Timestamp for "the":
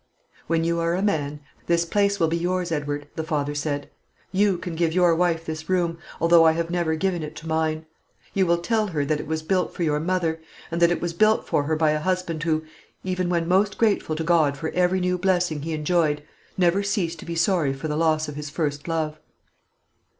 3.15-3.23, 17.87-17.95